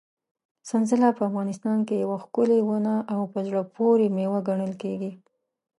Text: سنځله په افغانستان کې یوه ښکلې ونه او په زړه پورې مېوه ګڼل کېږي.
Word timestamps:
سنځله 0.69 1.09
په 1.17 1.23
افغانستان 1.29 1.77
کې 1.87 2.01
یوه 2.03 2.17
ښکلې 2.23 2.59
ونه 2.63 2.95
او 3.13 3.21
په 3.31 3.39
زړه 3.47 3.61
پورې 3.75 4.05
مېوه 4.15 4.39
ګڼل 4.47 4.73
کېږي. 4.83 5.11